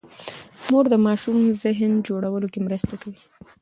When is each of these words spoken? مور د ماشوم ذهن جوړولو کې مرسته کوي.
مور 0.67 0.85
د 0.89 0.95
ماشوم 1.05 1.37
ذهن 1.63 1.91
جوړولو 2.07 2.47
کې 2.53 2.59
مرسته 2.67 2.93
کوي. 3.01 3.21